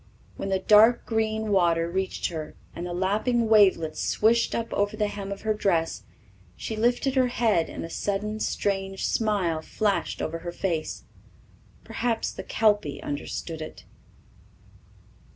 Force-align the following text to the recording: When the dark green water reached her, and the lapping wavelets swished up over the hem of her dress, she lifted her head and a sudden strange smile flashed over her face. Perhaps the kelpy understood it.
When 0.35 0.49
the 0.49 0.57
dark 0.57 1.05
green 1.05 1.51
water 1.51 1.87
reached 1.87 2.29
her, 2.29 2.55
and 2.75 2.87
the 2.87 2.91
lapping 2.91 3.47
wavelets 3.47 4.03
swished 4.03 4.55
up 4.55 4.73
over 4.73 4.97
the 4.97 5.05
hem 5.07 5.31
of 5.31 5.41
her 5.41 5.53
dress, 5.53 6.05
she 6.55 6.75
lifted 6.75 7.13
her 7.13 7.27
head 7.27 7.69
and 7.69 7.85
a 7.85 7.89
sudden 7.91 8.39
strange 8.39 9.05
smile 9.05 9.61
flashed 9.61 10.19
over 10.19 10.39
her 10.39 10.51
face. 10.51 11.03
Perhaps 11.83 12.31
the 12.31 12.41
kelpy 12.43 12.99
understood 13.03 13.61
it. 13.61 13.85